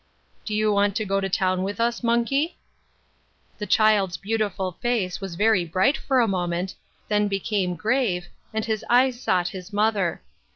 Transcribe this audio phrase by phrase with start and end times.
[0.45, 2.57] "Do you want to go to town with us, monkey?"
[3.59, 6.73] The child's beautiful face was very bright for a moment,
[7.07, 10.23] then became grave, and his eyes sought his mother.